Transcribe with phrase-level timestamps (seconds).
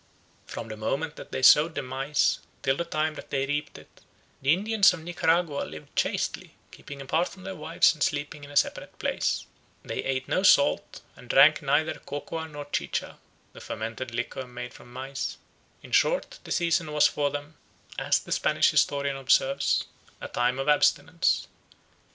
[0.47, 4.01] From the moment that they sowed the maize till the time that they reaped it,
[4.41, 8.55] the Indians of Nicaragua lived chastely, keeping apart from their wives and sleeping in a
[8.55, 9.45] separate place.
[9.83, 13.19] They ate no salt, and drank neither cocoa nor chicha,
[13.53, 15.37] the fermented liquor made from maize;
[15.83, 17.57] in short the season was for them,
[17.99, 19.85] as the Spanish historian observes,
[20.19, 21.47] a time of abstinence.